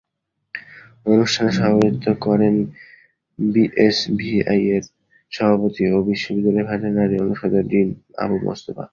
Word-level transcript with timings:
অনুষ্ঠানে 1.05 1.51
সভাপতিত্ব 1.57 2.07
করেন 2.25 2.55
বিএসভিইআরের 3.39 4.83
সভাপতি 5.31 5.83
ও 5.89 5.97
বিশ্ববিদ্যালয়ের 6.09 6.67
ভেটেরিনারি 6.69 7.15
অনুষদের 7.23 7.63
ডিন 7.71 7.87
মাহবুব 8.11 8.41
মোস্তফা। 8.47 8.85